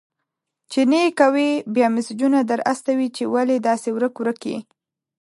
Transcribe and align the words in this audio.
چي 0.71 0.81
نې 0.91 1.01
کوې، 1.19 1.49
بيا 1.75 1.87
مسېجونه 1.95 2.39
در 2.49 2.59
استوي 2.71 3.07
چي 3.15 3.23
ولي 3.33 3.57
داسي 3.67 3.89
ورک-ورک 3.93 4.41
يې؟! 4.49 4.57